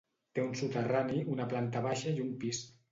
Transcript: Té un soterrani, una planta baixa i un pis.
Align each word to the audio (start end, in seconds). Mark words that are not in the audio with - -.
Té 0.37 0.45
un 0.45 0.55
soterrani, 0.61 1.21
una 1.37 1.49
planta 1.53 1.87
baixa 1.89 2.17
i 2.19 2.29
un 2.29 2.37
pis. 2.45 2.69